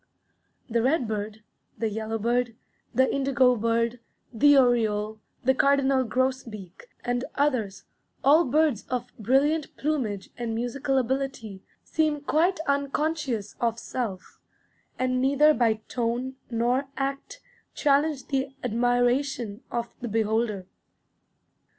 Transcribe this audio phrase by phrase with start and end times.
[0.67, 1.43] The redbird,
[1.77, 2.55] the yellowbird,
[2.91, 3.99] the indigo bird,
[4.33, 7.83] the oriole, the cardinal grosbeak, and others,
[8.23, 14.39] all birds of brilliant plumage and musical ability, seem quite unconscious of self,
[14.97, 17.39] and neither by tone nor act
[17.75, 20.65] challenge the admiration of the beholder.